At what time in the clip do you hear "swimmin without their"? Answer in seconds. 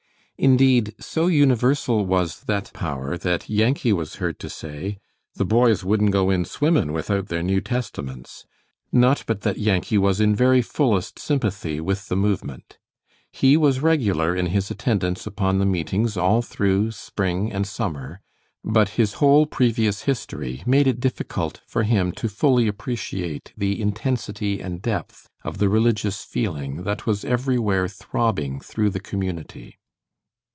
6.45-7.43